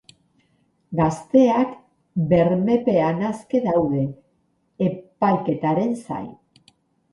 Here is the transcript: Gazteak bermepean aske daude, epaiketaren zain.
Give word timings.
Gazteak 0.99 1.75
bermepean 2.31 3.21
aske 3.29 3.63
daude, 3.69 4.01
epaiketaren 4.89 5.97
zain. 6.11 6.29